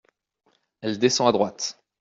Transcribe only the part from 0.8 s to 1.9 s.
Elle descend à droite.